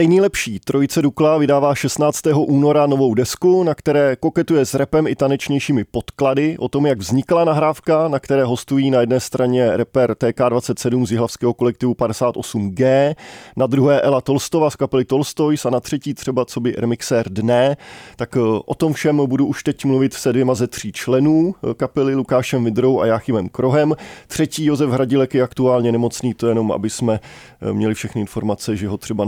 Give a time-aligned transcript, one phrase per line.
[0.00, 0.60] Tej nejlepší.
[0.60, 2.26] Trojice Dukla vydává 16.
[2.34, 7.44] února novou desku, na které koketuje s repem i tanečnějšími podklady o tom, jak vznikla
[7.44, 13.14] nahrávka, na které hostují na jedné straně reper TK27 z jihlavského kolektivu 58G,
[13.56, 17.76] na druhé Ela Tolstova z kapely Tolstoys a na třetí třeba co by remixér Dne.
[18.16, 21.74] Tak eh, o tom všem budu už teď mluvit se dvěma ze tří členů eh,
[21.74, 23.94] kapely Lukášem Vidrou a Jáchymem Krohem.
[24.26, 27.20] Třetí Josef Hradilek je aktuálně nemocný, to jenom, aby jsme
[27.62, 29.24] eh, měli všechny informace, že ho třeba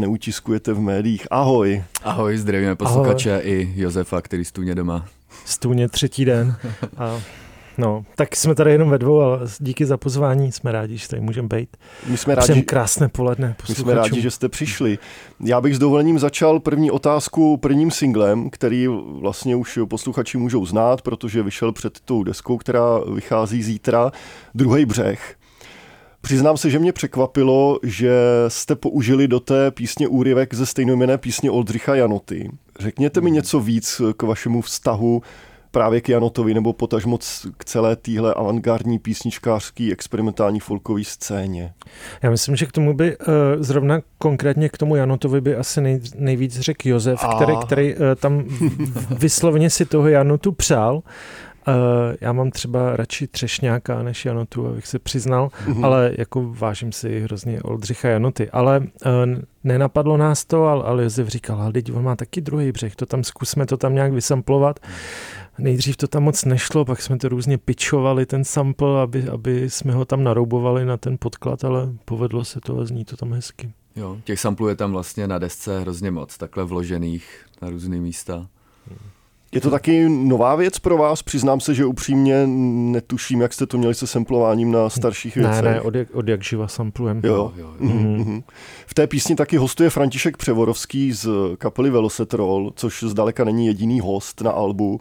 [0.63, 1.27] neutiskujete v médiích.
[1.31, 1.85] Ahoj.
[2.03, 3.43] Ahoj, zdravíme posluchače Ahoj.
[3.45, 5.07] i Josefa, který stůně doma.
[5.45, 6.57] Stůně třetí den.
[6.97, 7.20] A
[7.79, 11.23] No, tak jsme tady jenom ve dvou, ale díky za pozvání, jsme rádi, že tady
[11.23, 11.77] můžeme být.
[12.06, 14.98] My jsme rádi, krásné poledne My jsme rádi, že jste přišli.
[15.41, 18.87] Já bych s dovolením začal první otázku prvním singlem, který
[19.20, 24.12] vlastně už posluchači můžou znát, protože vyšel před tou deskou, která vychází zítra,
[24.55, 25.37] Druhý břeh.
[26.23, 28.12] Přiznám se, že mě překvapilo, že
[28.49, 32.51] jste použili do té písně úryvek ze stejnojmené písně Oldřicha Janoty.
[32.81, 35.23] Řekněte mi něco víc k vašemu vztahu
[35.70, 37.19] právě k Janotovi nebo potažmo
[37.56, 41.73] k celé téhle avantgardní písničkářský experimentální folkové scéně?
[42.23, 43.25] Já myslím, že k tomu by uh,
[43.59, 47.34] zrovna konkrétně k tomu Janotovi by asi nej, nejvíc řekl Josef, A...
[47.34, 48.45] který, který uh, tam
[49.19, 51.03] vyslovně si toho Janotu přál
[51.68, 51.74] Uh,
[52.20, 55.84] já mám třeba radši Třešňáka než Janotu, abych se přiznal, mm-hmm.
[55.84, 58.50] ale jako vážím si hrozně Oldřicha Janoty.
[58.50, 62.72] Ale uh, nenapadlo nás to, ale, ale Josef říkal, ale teď on má taky druhý
[62.72, 64.80] břeh, to tam zkusme to tam nějak vysamplovat.
[65.58, 69.92] Nejdřív to tam moc nešlo, pak jsme to různě pičovali, ten sample, aby, aby jsme
[69.92, 73.72] ho tam naroubovali na ten podklad, ale povedlo se to a zní to tam hezky.
[73.96, 78.46] Jo, těch samplů je tam vlastně na desce hrozně moc, takhle vložených na různé místa.
[78.88, 79.11] Hmm.
[79.55, 81.22] Je to taky nová věc pro vás?
[81.22, 85.64] Přiznám se, že upřímně netuším, jak jste to měli se samplováním na starších věcech.
[85.64, 87.20] Ne, ne, od jak, od jak živa samplujem.
[87.25, 87.34] Jo.
[87.34, 87.89] Jo, jo, jo.
[87.89, 88.42] Mm-hmm.
[88.86, 94.41] V té písni taky hostuje František Převorovský z kapely Velosetrol, což zdaleka není jediný host
[94.41, 95.00] na albu.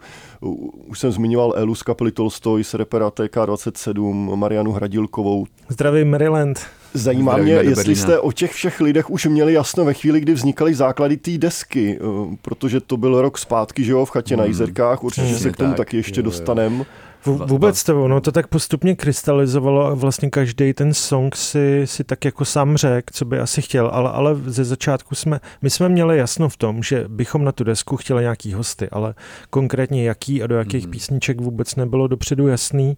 [0.86, 5.46] Už jsem zmiňoval Elu z kapely Tolstoj, z repera TK27, Marianu Hradilkovou.
[5.68, 6.60] Zdravím Maryland.
[6.94, 10.74] Zajímá mě, jestli jste o těch všech lidech už měli jasno ve chvíli, kdy vznikaly
[10.74, 14.40] základy té desky, eh, protože to byl rok zpátky, že jo, v chatě mm.
[14.40, 15.38] na Jizerkách, určitě mm.
[15.38, 16.84] se k tomu tak, taky ještě dostaneme.
[17.26, 22.24] Vůbec to, no to tak postupně krystalizovalo a vlastně každý ten song si, si tak
[22.24, 26.18] jako sám řekl, co by asi chtěl, ale, ale ze začátku jsme, my jsme měli
[26.18, 29.14] jasno v tom, že bychom na tu desku chtěli nějaký hosty, ale
[29.50, 30.90] konkrétně jaký a do jakých mm.
[30.90, 32.96] písniček vůbec nebylo dopředu jasný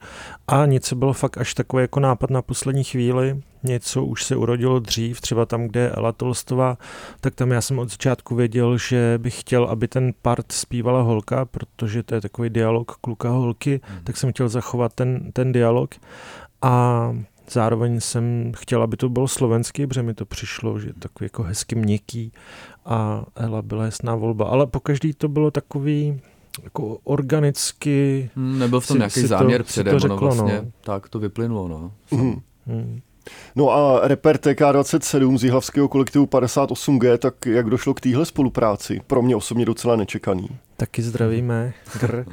[0.49, 4.79] a něco bylo fakt až takový jako nápad na poslední chvíli, něco už se urodilo
[4.79, 6.79] dřív, třeba tam, kde je Ela Tolstová,
[7.21, 11.45] tak tam já jsem od začátku věděl, že bych chtěl, aby ten part zpívala holka,
[11.45, 14.05] protože to je takový dialog kluka-holky, mm.
[14.05, 15.95] tak jsem chtěl zachovat ten, ten dialog
[16.63, 17.17] a
[17.51, 21.43] zároveň jsem chtěl, aby to bylo slovenský, protože mi to přišlo, že je takový jako
[21.43, 22.33] hezky měkký
[22.85, 26.21] a Ela byla jasná volba, ale po každý to bylo takový
[26.63, 28.31] jako organicky...
[28.37, 30.71] Hmm, nebyl v tom si, nějaký si záměr to, předem, to řeklo, no vlastně no.
[30.81, 31.93] tak to vyplynulo, no.
[32.11, 32.41] Mm.
[32.67, 33.01] Hmm.
[33.57, 39.01] No a reper TK27 z jihlavského kolektivu 58G, tak jak došlo k téhle spolupráci?
[39.07, 40.49] Pro mě osobně docela nečekaný.
[40.77, 41.73] Taky zdravíme.
[42.01, 42.25] Gr.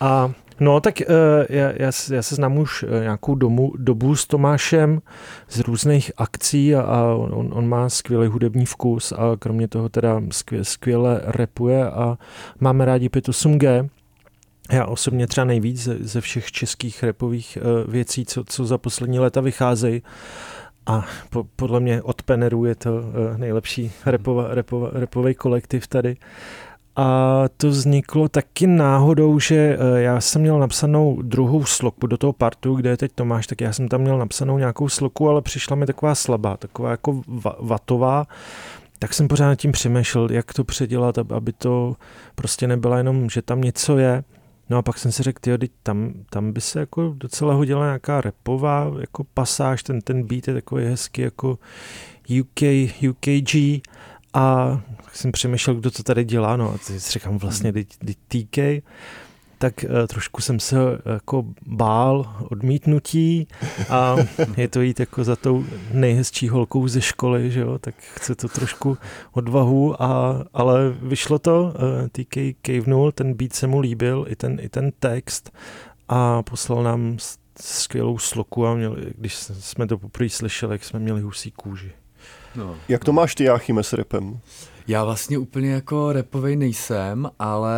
[0.00, 1.14] A No, tak uh,
[1.48, 5.02] já, já, já se znám už uh, nějakou domu, dobu s Tomášem
[5.48, 10.20] z různých akcí a, a on, on má skvělý hudební vkus a kromě toho teda
[10.30, 12.18] skvěle, skvěle repuje a
[12.60, 13.88] máme rádi 58G.
[14.70, 19.18] Já osobně třeba nejvíc ze, ze všech českých repových uh, věcí, co, co za poslední
[19.18, 20.02] léta vycházejí.
[20.86, 23.02] A po, podle mě od Peneru je to uh,
[23.38, 26.16] nejlepší repova, repova, repový kolektiv tady.
[26.96, 32.32] A to vzniklo taky náhodou, že uh, já jsem měl napsanou druhou sloku do toho
[32.32, 35.76] partu, kde je teď Tomáš, tak já jsem tam měl napsanou nějakou sloku, ale přišla
[35.76, 37.22] mi taková slabá, taková jako
[37.60, 38.26] vatová
[39.02, 41.96] tak jsem pořád nad tím přemýšlel, jak to předělat, aby to
[42.34, 44.24] prostě nebyla jenom, že tam něco je,
[44.70, 48.20] No a pak jsem si řekl, tyjo, tam, tam by se jako docela hodila nějaká
[48.20, 51.58] repová jako pasáž, ten, ten beat je takový hezký jako
[52.40, 52.62] UK,
[53.10, 53.54] UKG
[54.34, 54.80] a
[55.12, 57.88] jsem přemýšlel, kdo to tady dělá, no a teď si říkám vlastně, teď
[58.28, 58.58] TK,
[59.60, 63.48] tak uh, trošku jsem se uh, jako bál odmítnutí
[63.88, 64.16] a
[64.56, 68.48] je to jít jako za tou nejhezčí holkou ze školy, že jo, tak chce to
[68.48, 68.98] trošku
[69.32, 74.58] odvahu, a, ale vyšlo to, eh, TK kejvnul, ten beat se mu líbil, i ten,
[74.60, 75.52] i ten text
[76.08, 77.16] a poslal nám
[77.60, 81.92] skvělou sloku a měli, když jsme to poprvé slyšeli, jak jsme měli husí kůži.
[82.54, 82.76] No.
[82.88, 84.40] Jak to máš ty, Jáchyme, s repem?
[84.90, 87.76] Já vlastně úplně jako repovej nejsem, ale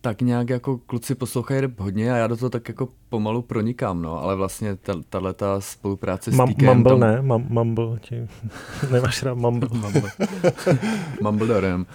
[0.00, 4.02] tak nějak jako kluci poslouchají rap hodně a já do toho tak jako pomalu pronikám,
[4.02, 4.78] no, ale vlastně
[5.08, 6.54] tahle ta spolupráce s Mam.
[6.62, 7.00] Mumble tom...
[7.00, 8.28] ne, Mam, Mumble, ti...
[8.92, 9.68] nemáš rád Mumble.
[9.78, 10.10] Mumble.
[11.22, 11.86] Mumbledorem.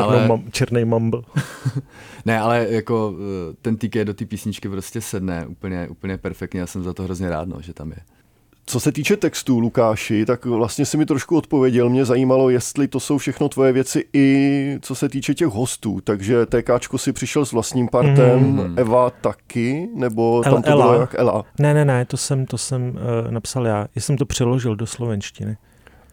[0.00, 0.28] ale...
[0.28, 1.22] mam, černý Mumble.
[2.24, 6.66] ne, ale jako eh, ten TK do té písničky prostě sedne úplně, úplně perfektně, já
[6.66, 7.98] jsem za to hrozně rád, no, že tam je.
[8.68, 11.88] Co se týče textů, Lukáši, tak vlastně si mi trošku odpověděl.
[11.90, 16.00] Mě zajímalo, jestli to jsou všechno tvoje věci i co se týče těch hostů.
[16.04, 18.78] Takže TKčko si přišel s vlastním partem, mm.
[18.78, 20.86] Eva taky, nebo El, tam to Ela.
[20.86, 21.44] bylo jak Ela?
[21.58, 23.86] Ne, ne, ne, to jsem, to jsem uh, napsal já.
[23.94, 25.56] Já jsem to přeložil do slovenštiny.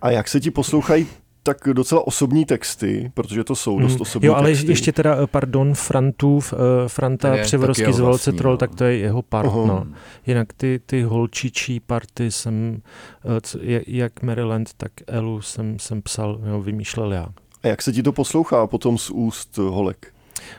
[0.02, 1.08] A jak se ti poslouchají
[1.44, 4.02] tak docela osobní texty, protože to jsou dost hmm.
[4.02, 4.72] osobní Jo, ale texty.
[4.72, 8.58] ještě teda, eh, pardon, Frantův, uh, Franta Převorovský z Volce Troll, no.
[8.58, 9.68] tak to je jeho part, uh-huh.
[9.68, 9.88] no.
[10.28, 12.82] Jinak ty, ty holčičí party jsem,
[13.24, 17.28] uh, jak Maryland, tak Elu jsem, jsem psal, jo, vymýšlel já.
[17.64, 20.14] A jak se ti to poslouchá potom z úst holek?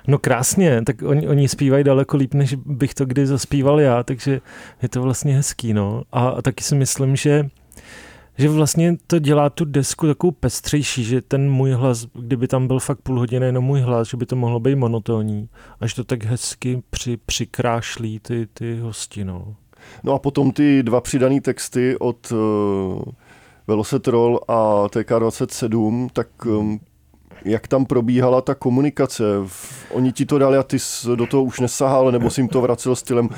[0.06, 4.40] No krásně, tak oni, oni zpívají daleko líp, než bych to kdy zaspíval já, takže
[4.82, 6.02] je to vlastně hezký, no.
[6.12, 7.48] A, a taky si myslím, že
[8.38, 12.80] že vlastně to dělá tu desku takovou pestřejší, že ten můj hlas, kdyby tam byl
[12.80, 15.48] fakt půl hodiny jenom můj hlas, že by to mohlo být monotónní,
[15.80, 19.56] až to tak hezky při, přikrášlí ty, ty hosti, no.
[20.02, 23.02] No a potom ty dva přidané texty od uh,
[23.66, 26.80] Velocetrol a TK27, tak um,
[27.44, 29.24] jak tam probíhala ta komunikace?
[29.90, 30.76] Oni ti to dali a ty
[31.14, 33.28] do toho už nesahal, nebo si jim to vracel stylem?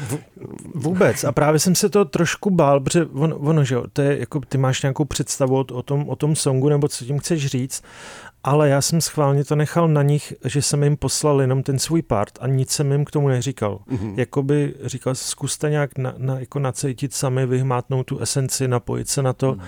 [0.74, 1.24] Vůbec.
[1.24, 4.58] A právě jsem se to trošku bál, protože on, ono, že to je, jako ty
[4.58, 7.82] máš nějakou představu o tom, o tom songu, nebo co tím chceš říct,
[8.44, 12.02] ale já jsem schválně to nechal na nich, že jsem jim poslal jenom ten svůj
[12.02, 13.78] part a nic jsem jim k tomu neříkal.
[13.90, 14.14] Mm-hmm.
[14.16, 19.32] Jakoby říkal, zkuste nějak na, na, jako nacejtit sami, vyhmátnout tu esenci, napojit se na
[19.32, 19.60] to mm.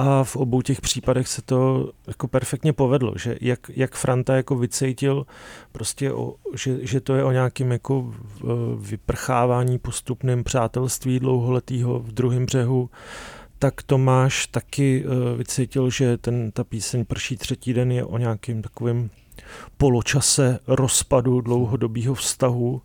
[0.00, 4.56] A v obou těch případech se to jako perfektně povedlo, že jak, jak Franta jako
[4.56, 5.26] vycejtil
[5.72, 8.14] prostě, o, že, že to je o nějakém jako
[8.78, 12.90] vyprchávání postupným přátelství dlouholetého v druhém břehu,
[13.58, 18.62] tak Tomáš taky uh, vycítil, že ten, ta píseň Prší třetí den je o nějakým
[18.62, 19.10] takovým
[19.76, 22.82] poločase rozpadu dlouhodobého vztahu.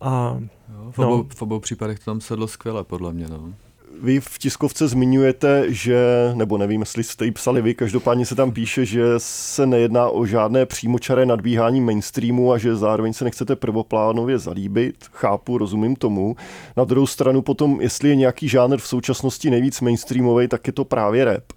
[0.00, 0.40] A,
[0.74, 3.28] jo, v, obou, no, v obou případech to tam sedlo skvěle, podle mě.
[3.28, 3.54] No.
[4.02, 8.52] Vy v tiskovce zmiňujete, že, nebo nevím, jestli jste ji psali vy, každopádně se tam
[8.52, 14.38] píše, že se nejedná o žádné přímočaré nadbíhání mainstreamu a že zároveň se nechcete prvoplánově
[14.38, 14.96] zalíbit.
[15.12, 16.36] Chápu, rozumím tomu.
[16.76, 20.84] Na druhou stranu potom, jestli je nějaký žánr v současnosti nejvíc mainstreamový, tak je to
[20.84, 21.52] právě rap.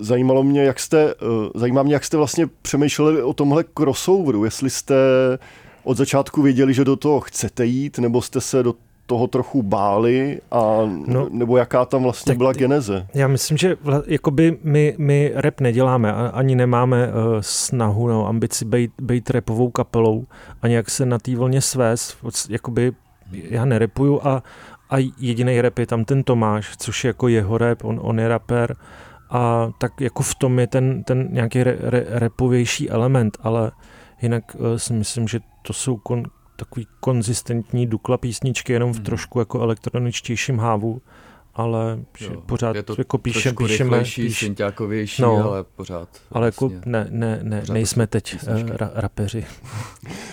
[0.00, 1.14] Zajímalo mě, jak jste,
[1.54, 4.94] zajímá mě, jak jste vlastně přemýšleli o tomhle crossoveru, jestli jste
[5.84, 8.74] od začátku věděli, že do toho chcete jít, nebo jste se do
[9.06, 13.06] toho trochu báli, a, no, nebo jaká tam vlastně byla geneze?
[13.14, 18.64] Já myslím, že vla, jakoby my, my rap neděláme, ani nemáme uh, snahu, no, ambici
[18.64, 20.24] být, být repovou kapelou
[20.62, 22.16] a nějak se na té vlně svést,
[22.48, 22.92] jakoby
[23.32, 24.42] já nerepuju a,
[24.90, 28.28] a jediný rap je tam ten Tomáš, což je jako jeho rap, on, on je
[28.28, 28.76] rapper
[29.30, 33.70] a tak jako v tom je ten, ten nějaký re, re, repovější element, ale
[34.22, 36.22] jinak uh, si myslím, že to jsou kon,
[36.56, 39.04] takový konzistentní Dukla písničky, jenom v hmm.
[39.04, 41.00] trošku jako elektroničtějším hávu,
[41.54, 44.04] ale jo, pořád je to jako píšem, píšeme.
[44.04, 46.08] Píš, no, ale pořád.
[46.32, 49.44] Ale jako vlastně, ne, ne, ne, nejsme teď uh, ra, rapeři.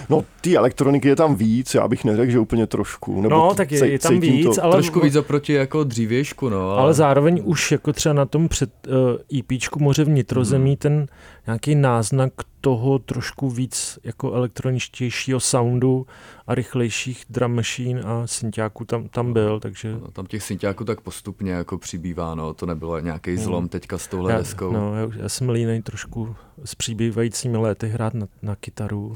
[0.10, 3.22] No, ty elektroniky je tam víc, já bych neřekl, že úplně trošku.
[3.22, 4.64] Nebo no, tak je, je tam víc, to.
[4.64, 4.72] ale...
[4.72, 6.70] Trošku víc oproti jako dřívějšku, no.
[6.70, 8.94] Ale, ale zároveň už jako třeba na tom před uh,
[9.36, 10.78] eh, EPčku Moře vnitrozemí hmm.
[10.78, 11.08] ten
[11.48, 16.08] nějaký náznak toho trošku víc jako elektroničtějšího soundu
[16.48, 19.92] a rychlejších drum machine a syntiáků tam, tam byl, takže...
[20.02, 23.42] No, tam těch syntiáků tak postupně jako přibývá, no, to nebylo nějaký no.
[23.42, 24.72] zlom teďka s touhle já, deskou.
[24.72, 29.14] No, já, já jsem línej trošku s přibývajícími léty hrát na, na kytaru.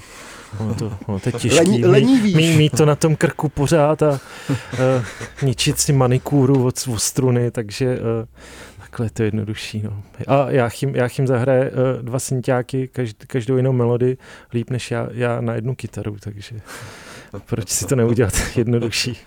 [0.60, 1.58] Ono to, ono to je těžký.
[1.58, 5.06] Lení, lení mít, mít to na tom krku pořád a uh,
[5.42, 8.28] ničit si manikúru od, od struny, takže uh,
[8.96, 9.82] takhle je to jednodušší.
[9.84, 10.04] No.
[10.28, 14.18] A Jáchym, Jáchym zahraje uh, dva synťáky, každ, každou jinou melodii
[14.54, 16.62] líp než já, já na jednu kytaru, takže
[17.46, 19.18] proč si to neudělat jednodušší?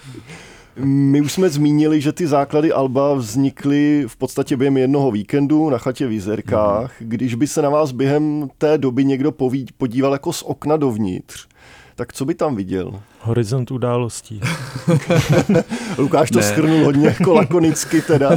[0.76, 5.78] My už jsme zmínili, že ty základy Alba vznikly v podstatě během jednoho víkendu na
[5.78, 7.00] chatě v Jizerkách.
[7.00, 7.08] Mm.
[7.08, 9.32] Když by se na vás během té doby někdo
[9.76, 11.48] podíval jako z okna dovnitř,
[11.98, 13.02] tak co by tam viděl?
[13.20, 14.40] Horizont událostí.
[15.98, 18.30] Lukáš to schrnul hodně jako lakonicky teda.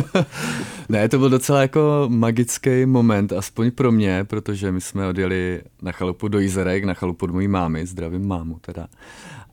[0.90, 5.92] ne, to byl docela jako magický moment, aspoň pro mě, protože my jsme odjeli na
[5.92, 8.88] chalupu do Jizerek, na chalupu od mojí mámy, zdravím mámu teda.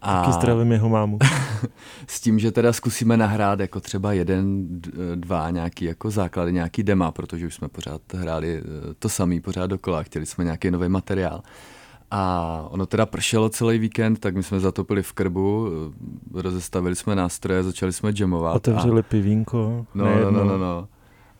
[0.02, 1.18] A Taky zdravím jeho mámu.
[2.06, 4.66] s tím, že teda zkusíme nahrát jako třeba jeden,
[5.14, 9.66] dva nějaký jako základy, nějaký dema, protože už jsme pořád hráli eh, to samý pořád
[9.66, 11.42] dokola, chtěli jsme nějaký nový materiál.
[12.10, 15.68] A ono teda pršelo celý víkend, tak my jsme zatopili v krbu,
[16.36, 18.56] eh, rozestavili jsme nástroje, začali jsme jamovat.
[18.56, 19.02] Otevřeli a...
[19.02, 19.86] pivínko.
[19.94, 20.88] No, no, no, no, no.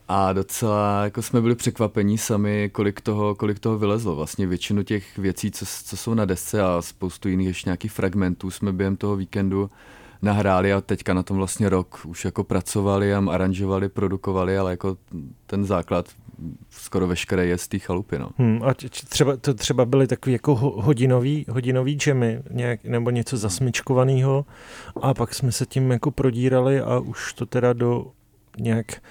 [0.08, 4.16] A docela jako jsme byli překvapení sami, kolik toho, kolik toho vylezlo.
[4.16, 8.50] Vlastně většinu těch věcí, co, co jsou na desce a spoustu jiných ještě nějakých fragmentů
[8.50, 9.70] jsme během toho víkendu
[10.22, 14.96] nahráli a teďka na tom vlastně rok už jako pracovali a aranžovali, produkovali, ale jako
[15.46, 16.08] ten základ
[16.71, 18.18] skoro veškeré je z té chalupy.
[18.18, 18.30] No.
[18.38, 24.47] Hmm, a třeba, to třeba byly takový jako hodinový, hodinový džemy nějak, nebo něco zasmičkovaného
[25.02, 28.07] a pak jsme se tím jako prodírali a už to teda do
[28.61, 29.02] nějak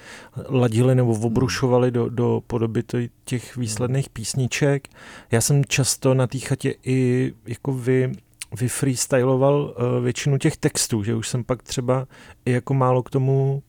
[0.48, 2.82] ladili nebo obrušovali do, do podoby
[3.24, 4.88] těch výsledných písniček.
[5.30, 8.12] Já jsem často na té chatě i jako vy,
[8.60, 12.06] vyfreestyloval uh, většinu těch textů, že už jsem pak třeba
[12.44, 13.62] i jako málo k tomu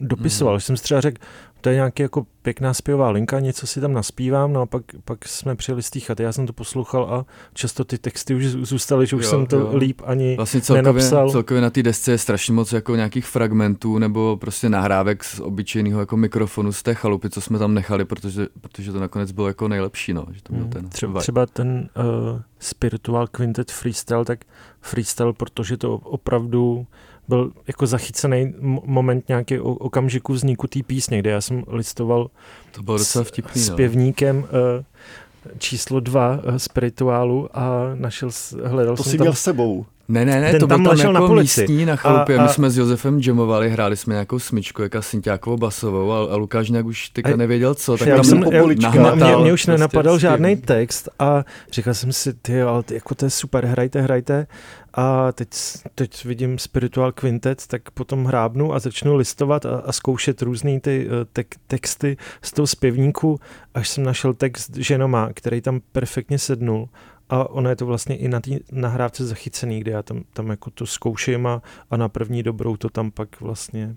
[0.00, 0.54] dopisoval.
[0.54, 0.60] Mm.
[0.60, 1.22] Jsem si třeba řekl,
[1.60, 5.28] to je nějaký jako pěkná zpěvá linka, něco si tam naspívám, no a pak, pak
[5.28, 9.06] jsme přijeli z té chaty, já jsem to poslouchal a často ty texty už zůstaly,
[9.06, 9.76] že už jo, jsem to jo.
[9.76, 11.30] líp ani vlastně celkově, nenapsal.
[11.30, 16.00] Celkově na té desce je strašně moc jako nějakých fragmentů nebo prostě nahrávek z obyčejného
[16.00, 19.68] jako mikrofonu z té chalupy, co jsme tam nechali, protože, protože to nakonec bylo jako
[19.68, 24.44] nejlepší, no, že to byl mm, ten třeba, třeba ten uh, Spiritual Quintet Freestyle, tak
[24.80, 26.86] freestyle, protože to opravdu
[27.28, 28.54] byl jako zachycený
[28.84, 32.30] moment nějaký okamžiku vzniku té písně, kde já jsem listoval
[32.72, 33.76] to bylo docela vtipný, s, no.
[33.76, 34.44] pěvníkem uh,
[35.58, 38.30] číslo dva uh, spirituálu a našel,
[38.64, 39.24] hledal to jsem si tam...
[39.24, 39.86] měl s sebou.
[40.10, 41.60] Ne, ne, ne, Ten to tam byl tam jako na polici.
[41.60, 42.36] místní na chalupě.
[42.36, 42.42] A, a...
[42.42, 46.70] My jsme s Josefem jamovali, hráli jsme nějakou smyčku, jaká Sintiákovou basovou a, a Lukáš
[46.70, 50.18] nějak už teďka nevěděl co, tak já tam jsem, já, mě, mě, už prostě nenapadal
[50.18, 54.46] žádný text a říkal jsem si, ty ale jako to je super, hrajte, hrajte
[54.94, 55.48] a teď,
[55.94, 61.08] teď vidím Spiritual Quintet, tak potom hrábnu a začnu listovat a, a zkoušet různé ty
[61.10, 63.40] eh, te- texty z toho zpěvníku,
[63.74, 66.88] až jsem našel text Ženoma, který tam perfektně sednul
[67.30, 70.70] a ono je to vlastně i na té nahrávce zachycený, kde já tam, tam jako
[70.70, 73.96] to zkouším a, a na první dobrou to tam pak vlastně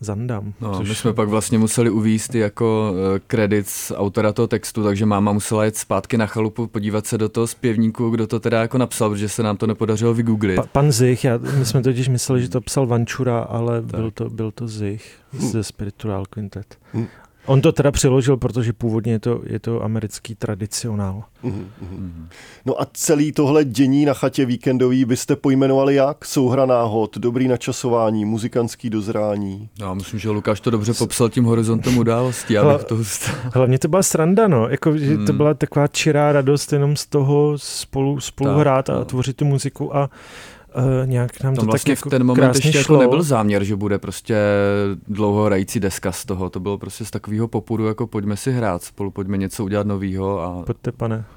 [0.00, 0.52] zandám.
[0.60, 0.88] No, což...
[0.88, 2.94] My jsme pak vlastně museli uvíst jako
[3.26, 7.18] kredit uh, z autora toho textu, takže máma musela jet zpátky na chalupu, podívat se
[7.18, 10.56] do toho zpěvníku, kdo to teda jako napsal, protože se nám to nepodařilo vygooglit.
[10.56, 14.30] Pa, pan Zich, já, my jsme totiž mysleli, že to psal Vančura, ale byl to,
[14.30, 16.78] byl to Zich ze Spiritual Quintet.
[17.50, 21.22] On to teda přeložil, protože původně je to, je to americký tradicionál.
[21.44, 22.26] Mm-hmm.
[22.66, 26.24] No a celý tohle dění na chatě víkendový byste pojmenovali jak?
[26.24, 29.68] Souhra náhod, dobrý načasování, muzikantský dozrání?
[29.80, 32.56] Já myslím, že Lukáš to dobře popsal tím horizontem událostí.
[32.56, 32.98] Hla, to
[33.54, 34.68] hlavně to byla sranda, no.
[34.68, 35.26] Jako, že mm.
[35.26, 39.04] to byla taková čirá radost jenom z toho spolu, spolu tak, hrát a no.
[39.04, 40.10] tvořit tu muziku a
[40.76, 42.78] uh, nějak nám Tam to vlastně tak jako v ten moment ještě šlo.
[42.96, 44.36] jako nebyl záměr, že bude prostě
[45.08, 46.50] dlouho hrající deska z toho.
[46.50, 50.42] To bylo prostě z takového popudu, jako pojďme si hrát spolu, pojďme něco udělat novýho.
[50.42, 50.62] A...
[50.66, 51.24] Pojďte, pane.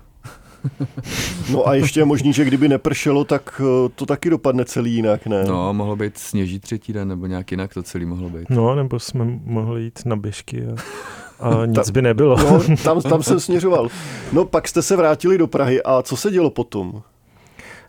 [1.52, 5.28] No a ještě je možný, že kdyby nepršelo, tak eh, to taky dopadne celý jinak,
[5.28, 5.44] ne?
[5.48, 8.50] No, mohlo být sněží třetí den, nebo nějak jinak to celý mohlo být.
[8.50, 10.76] No, nebo jsme mohli jít na běžky a,
[11.40, 12.38] a nic by nebylo.
[12.38, 13.88] No, tam, tam jsem směřoval.
[14.34, 17.02] No, pak jste se vrátili do Prahy a co se dělo potom?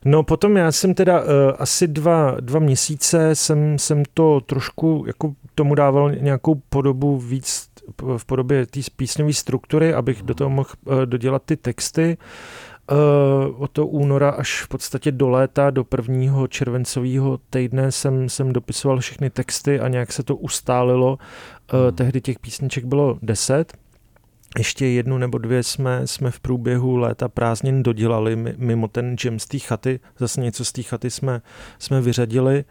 [0.05, 5.35] No potom já jsem teda uh, asi dva, dva měsíce jsem, jsem to trošku jako
[5.55, 7.69] tomu dával nějakou podobu víc
[8.17, 12.19] v podobě té písňové struktury, abych do toho mohl uh, dodělat ty texty.
[12.93, 18.53] Uh, od toho února až v podstatě do léta, do prvního červencového týdne jsem, jsem
[18.53, 21.19] dopisoval všechny texty a nějak se to ustálilo.
[21.73, 21.97] Uh.
[21.97, 23.73] Tehdy těch písniček bylo deset
[24.59, 29.47] ještě jednu nebo dvě jsme, jsme v průběhu léta prázdnin dodělali mimo ten jam z
[29.47, 30.01] té chaty.
[30.19, 31.43] Zase něco z té chaty jsme,
[31.79, 32.65] jsme vyřadili.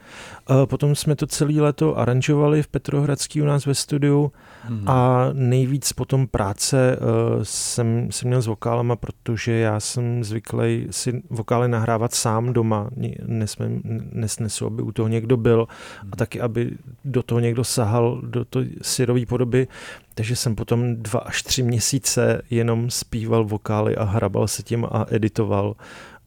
[0.65, 4.31] Potom jsme to celé léto aranžovali v Petrohradský u nás ve studiu
[4.63, 4.89] hmm.
[4.89, 11.23] a nejvíc potom práce uh, jsem, jsem měl s vokálama, protože já jsem zvyklý si
[11.29, 12.89] vokály nahrávat sám doma.
[13.25, 15.67] Nesmím, nesnesu, aby u toho někdo byl
[16.01, 16.09] hmm.
[16.13, 16.71] a taky, aby
[17.05, 19.67] do toho někdo sahal, do to syrové podoby.
[20.13, 25.05] Takže jsem potom dva až tři měsíce jenom zpíval vokály a hrabal se tím a
[25.09, 25.75] editoval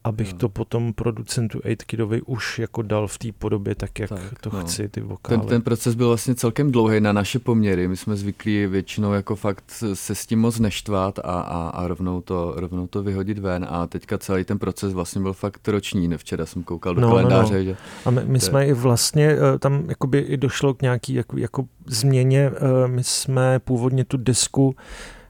[0.07, 0.39] abych no.
[0.39, 4.61] to potom producentu 8 už jako dal v té podobě tak, jak tak, to no.
[4.61, 5.39] chci, ty vokály.
[5.39, 7.87] Ten, ten proces byl vlastně celkem dlouhý na naše poměry.
[7.87, 12.21] My jsme zvyklí většinou jako fakt se s tím moc neštvat a, a, a rovnou,
[12.21, 16.09] to, rovnou to vyhodit ven a teďka celý ten proces vlastně byl fakt roční.
[16.17, 17.53] Včera jsem koukal do no, kalendáře.
[17.53, 17.65] No, no.
[17.65, 21.37] Že a my, my jsme i vlastně, eh, tam jakoby i došlo k nějaký jako,
[21.37, 22.51] jako změně.
[22.55, 24.75] Eh, my jsme původně tu desku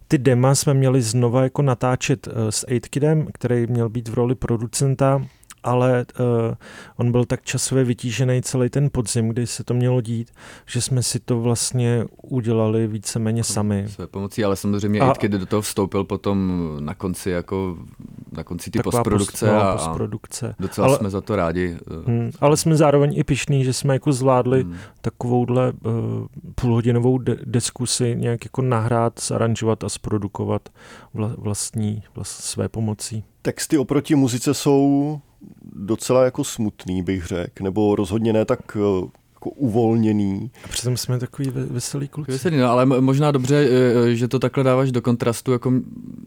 [0.07, 2.65] ty dema jsme měli znova jako natáčet uh, s
[3.03, 5.21] 8 který měl být v roli producenta
[5.67, 6.25] ale uh,
[6.97, 10.31] on byl tak časově vytížený celý ten podzim, kdy se to mělo dít,
[10.65, 13.85] že jsme si to vlastně udělali víceméně sami.
[13.87, 17.77] Své pomocí, ale samozřejmě a, i do toho vstoupil potom na konci jako
[18.31, 20.55] na konci ty postprodukce, post, no, a, postprodukce.
[20.59, 21.77] docela ale, jsme za to rádi.
[22.05, 24.75] Hmm, ale jsme zároveň i pišní, že jsme jako zvládli hmm.
[25.01, 25.91] takovouhle uh,
[26.55, 30.69] půlhodinovou de- diskusi nějak jako nahrát, zaranžovat a zprodukovat
[31.13, 33.23] vla, vlastní, vlast, své pomocí.
[33.41, 35.19] Texty oproti muzice jsou
[35.75, 40.51] docela jako smutný, bych řekl, nebo rozhodně ne tak eh, jako uvolněný.
[40.63, 42.31] A přitom jsme takový veselý kluci.
[42.31, 45.73] Veselý, no, ale možná dobře, eh, že to takhle dáváš do kontrastu, jako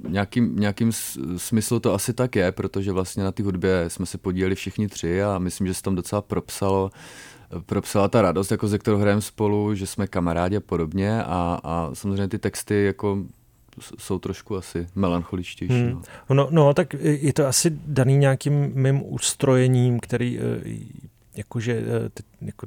[0.09, 0.93] nějakým, nějakým
[1.37, 5.23] smyslu to asi tak je, protože vlastně na té hudbě jsme se podíleli všichni tři
[5.23, 6.91] a myslím, že se tam docela propsalo
[7.67, 11.91] propsala ta radost, jako ze kterou hrajeme spolu, že jsme kamarádi a podobně a, a
[11.93, 13.19] samozřejmě ty texty jako
[13.99, 15.75] jsou trošku asi melancholičtější.
[15.75, 16.03] Hmm.
[16.29, 16.35] No.
[16.35, 16.49] no.
[16.51, 20.43] No, tak je to asi daný nějakým mým ustrojením, který eh,
[21.37, 22.67] jakože eh, jako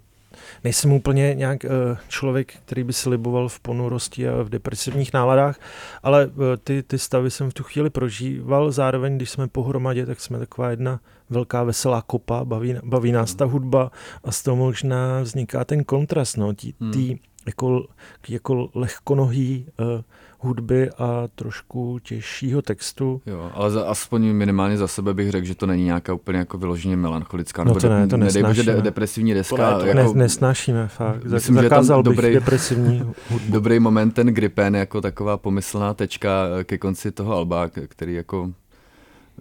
[0.63, 5.60] nejsem úplně nějak uh, člověk, který by sliboval v ponurosti a v depresivních náladách,
[6.03, 6.29] ale
[6.63, 8.72] ty, ty stavy jsem v tu chvíli prožíval.
[8.72, 13.46] Zároveň, když jsme pohromadě, tak jsme taková jedna velká veselá kopa, baví, baví nás ta
[13.46, 13.91] hudba
[14.24, 16.91] a z toho možná vzniká ten kontrast, no, tí, hmm.
[16.91, 17.88] tý, jako,
[18.29, 20.01] jako lehkonohý uh,
[20.44, 23.22] hudby a trošku těžšího textu.
[23.26, 26.58] Jo, ale za, aspoň minimálně za sebe bych řekl, že to není nějaká úplně jako
[26.58, 27.64] vyloženě melancholická.
[27.64, 29.56] No to ne, to nedej bože de, depresivní deska.
[29.56, 31.24] To ne, to jako, ne, nesnášíme, fakt.
[31.24, 33.52] Myslím, Zakázal že bych dobrý, depresivní hudbu.
[33.52, 38.52] Dobrý moment ten Gripen jako taková pomyslná tečka ke konci toho alba, který jako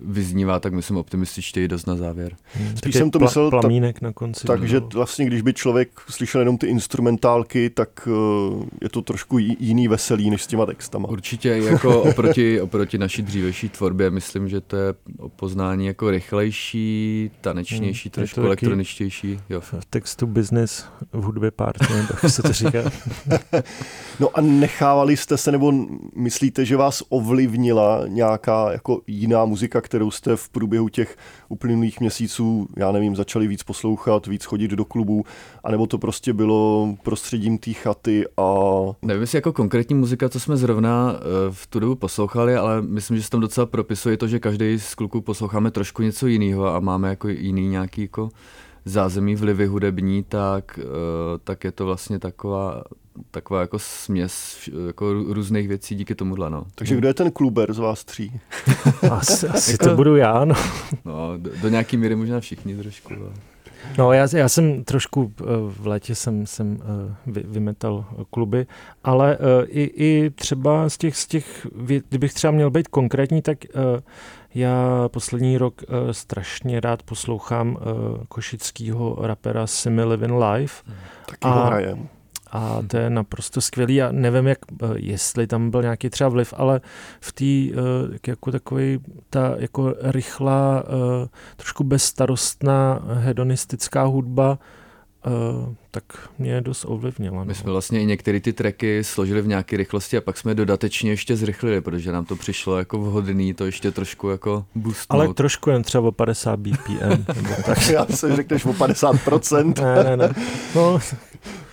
[0.04, 2.36] vyznívá, tak myslím optimističtěji dost na závěr.
[2.54, 4.46] Hmm, Spíš jsem to pla, myslel plamínek ta, na konci.
[4.46, 8.08] Takže vlastně, když by člověk slyšel jenom ty instrumentálky, tak
[8.52, 11.08] uh, je to trošku jiný veselý než s těma textama.
[11.08, 14.94] Určitě jako oproti, oproti naší dřívější tvorbě, myslím, že to je
[15.36, 19.40] poznání jako rychlejší, tanečnější, hmm, trošku elektroničtější.
[19.50, 19.60] Jo.
[19.60, 22.78] V textu business, v hudbě party, tak se to říká.
[24.20, 25.72] no a nechávali jste se, nebo
[26.16, 31.16] myslíte, že vás ovlivnila nějaká jako jiná muzika, kterou jste v průběhu těch
[31.48, 35.24] uplynulých měsíců, já nevím, začali víc poslouchat, víc chodit do klubů,
[35.64, 38.64] anebo to prostě bylo prostředím té chaty a...
[39.02, 41.20] Nevím, jestli jako konkrétní muzika, co jsme zrovna eh,
[41.50, 44.94] v tu dobu poslouchali, ale myslím, že se tam docela propisuje to, že každý z
[44.94, 48.28] kluků posloucháme trošku něco jiného a máme jako jiný nějaký jako
[48.84, 50.84] zázemí vlivy hudební, tak, eh,
[51.44, 52.84] tak je to vlastně taková
[53.30, 56.50] taková jako směs jako různých věcí díky tomuhle.
[56.50, 56.64] No.
[56.74, 58.40] Takže kdo je ten kluber z vás tří?
[59.10, 60.44] asi asi to budu já.
[60.44, 60.54] No,
[61.04, 63.14] no do, do nějaký míry možná všichni trošku.
[63.14, 63.32] No.
[63.98, 68.66] No, já, já jsem trošku eh, v létě jsem, jsem eh, vy, vymetal kluby,
[69.04, 71.66] ale eh, i, i třeba z těch, z těch,
[72.08, 73.58] kdybych třeba měl být konkrétní, tak
[74.54, 77.78] já poslední rok strašně rád poslouchám
[78.28, 80.82] košického rapera Simi Living Life.
[81.26, 82.08] Taky a, ho hrajem
[82.52, 84.02] a to je naprosto skvělý.
[84.02, 86.80] A nevím, jak, eh, jestli tam byl nějaký třeba vliv, ale
[87.20, 88.98] v té eh, jako takový
[89.30, 94.58] ta jako rychlá, eh, trošku bezstarostná hedonistická hudba
[95.94, 97.36] tak mě dost ovlivnila.
[97.38, 97.44] No.
[97.44, 101.10] My jsme vlastně i některé ty tracky složili v nějaké rychlosti a pak jsme dodatečně
[101.10, 105.20] ještě zrychlili, protože nám to přišlo jako vhodný to ještě trošku jako boostnout.
[105.20, 107.24] Ale trošku jen třeba o 50 BPM.
[107.36, 107.88] nebo tak.
[107.88, 109.84] Já se řekneš o 50%.
[109.84, 110.34] ne, ne, ne.
[110.74, 111.00] No,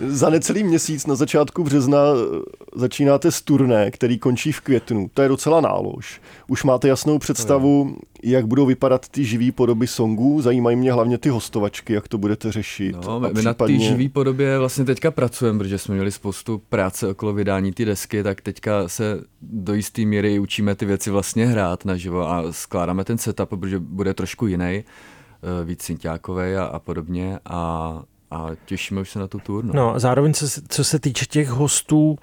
[0.07, 2.39] za necelý měsíc na začátku března eh,
[2.75, 5.09] začínáte s turné, který končí v květnu.
[5.13, 6.21] To je docela nálož.
[6.47, 10.41] Už máte jasnou představu, jak budou vypadat ty živý podoby songů.
[10.41, 12.95] Zajímají mě hlavně ty hostovačky, jak to budete řešit.
[13.05, 13.43] No, my případně...
[13.43, 17.85] na té živý podobě vlastně teďka pracujeme, protože jsme měli spoustu práce okolo vydání ty
[17.85, 23.03] desky, tak teďka se do jisté míry učíme ty věci vlastně hrát naživo a skládáme
[23.03, 29.01] ten setup, protože bude trošku jiný eh, víc synťákový a, a podobně a a těšíme
[29.01, 29.65] už se na tu tour.
[29.65, 32.17] No, zároveň co, co se týče těch hostů,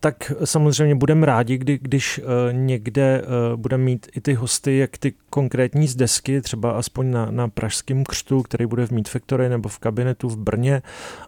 [0.00, 4.98] tak samozřejmě budeme rádi, kdy, když eh, někde eh, budeme mít i ty hosty, jak
[4.98, 9.48] ty konkrétní z desky, třeba aspoň na, na pražském křtu, který bude v Meet Factory
[9.48, 10.82] nebo v kabinetu v Brně,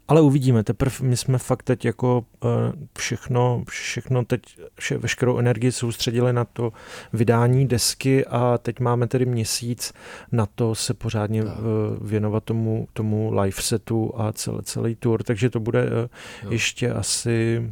[0.09, 0.65] ale uvidíme.
[0.65, 2.25] Teprve my jsme fakt teď jako
[2.99, 4.43] všechno, všechno teď,
[4.75, 6.73] vše, veškerou energii soustředili na to
[7.13, 9.93] vydání desky a teď máme tedy měsíc
[10.33, 11.43] na to se pořádně
[12.01, 15.91] věnovat tomu, tomu live setu a celý, celý tour, takže to bude
[16.51, 17.63] ještě asi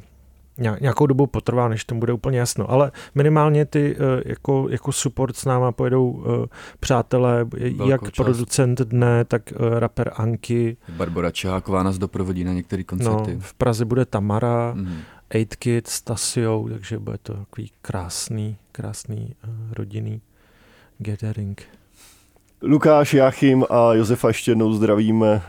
[0.59, 5.37] nějakou dobu potrvá, než tomu bude úplně jasno, ale minimálně ty eh, jako, jako support
[5.37, 6.47] s náma pojedou eh,
[6.81, 8.25] přátelé, Velkou jak část.
[8.25, 10.77] producent dne, tak eh, rapper Anky.
[10.89, 13.35] Barbara Čeháková nás doprovodí na některé koncerty.
[13.35, 14.99] No, v Praze bude Tamara, mm.
[15.31, 19.35] Eight Kids s Tasiou, takže bude to takový krásný, krásný
[19.73, 20.21] rodinný
[20.99, 21.63] gathering.
[22.63, 25.43] Lukáš, Jáchym a Josefa ještě jednou zdravíme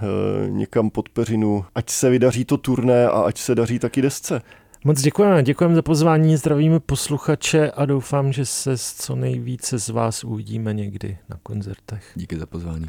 [0.47, 1.65] někam pod peřinu.
[1.75, 4.41] Ať se vydaří to turné a ať se daří taky desce.
[4.83, 10.23] Moc děkujeme, děkujeme za pozvání, zdravíme posluchače a doufám, že se co nejvíce z vás
[10.23, 12.11] uvidíme někdy na koncertech.
[12.15, 12.87] Díky za pozvání.